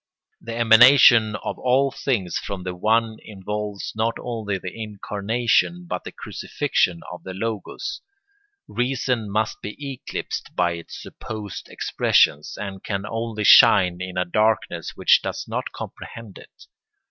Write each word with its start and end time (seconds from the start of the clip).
The 0.41 0.55
emanation 0.55 1.35
of 1.35 1.59
all 1.59 1.91
things 1.91 2.39
from 2.39 2.63
the 2.63 2.73
One 2.73 3.17
involves 3.21 3.93
not 3.95 4.15
only 4.19 4.57
the 4.57 4.73
incarnation 4.73 5.85
but 5.87 6.05
the 6.05 6.11
crucifixion 6.11 7.01
of 7.11 7.21
the 7.21 7.35
Logos. 7.35 8.01
Reason 8.67 9.29
must 9.29 9.61
be 9.61 9.77
eclipsed 9.93 10.55
by 10.55 10.71
its 10.71 10.99
supposed 10.99 11.69
expressions, 11.69 12.57
and 12.59 12.83
can 12.83 13.05
only 13.05 13.43
shine 13.43 14.01
in 14.01 14.17
a 14.17 14.25
darkness 14.25 14.93
which 14.97 15.21
does 15.21 15.45
not 15.47 15.71
comprehend 15.71 16.39
it. 16.39 16.65